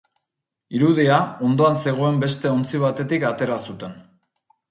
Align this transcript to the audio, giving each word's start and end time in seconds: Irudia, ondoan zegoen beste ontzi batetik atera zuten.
Irudia, 0.77 1.17
ondoan 1.49 1.77
zegoen 1.83 2.17
beste 2.25 2.53
ontzi 2.55 2.81
batetik 2.87 3.27
atera 3.33 3.59
zuten. 3.69 3.97